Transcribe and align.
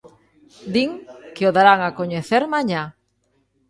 Din 0.73 0.91
que 1.35 1.43
o 1.49 1.51
darán 1.57 1.79
a 1.83 1.93
coñecer 1.99 2.43
mañá. 2.53 2.83